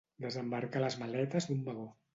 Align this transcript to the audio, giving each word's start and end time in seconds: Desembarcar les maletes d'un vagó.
Desembarcar 0.23 0.83
les 0.85 0.99
maletes 1.05 1.51
d'un 1.53 1.65
vagó. 1.71 1.89